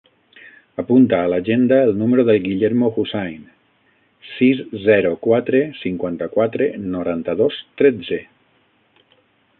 [0.83, 3.45] Apunta a l'agenda el número del Guillermo Hussain:
[4.31, 8.21] sis, zero, quatre, cinquanta-quatre, noranta-dos, tretze.